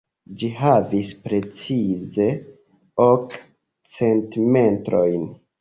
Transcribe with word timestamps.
Ĝi 0.43 0.47
havis 0.61 1.11
precize 1.27 2.27
ok 3.09 3.39
centimetrojn! 3.99 5.33